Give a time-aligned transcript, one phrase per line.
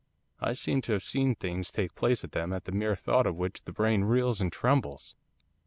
[0.39, 3.35] I seem to have seen things take place at them at the mere thought of
[3.37, 5.13] which the brain reels and trembles.